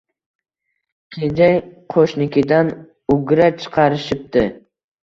[1.17, 1.51] Kenja
[1.95, 2.75] qo‘shnikidan
[3.19, 4.51] ugra chiqarishibdi